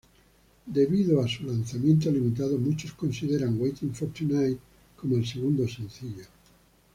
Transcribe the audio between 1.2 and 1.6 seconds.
a su